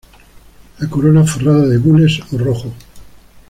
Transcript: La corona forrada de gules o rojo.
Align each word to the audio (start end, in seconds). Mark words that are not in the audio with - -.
La 0.79 0.89
corona 0.89 1.23
forrada 1.23 1.67
de 1.67 1.77
gules 1.77 2.19
o 2.33 2.37
rojo. 2.39 2.73